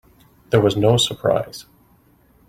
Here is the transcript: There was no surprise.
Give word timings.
There 0.49 0.61
was 0.61 0.75
no 0.75 0.97
surprise. 0.97 1.67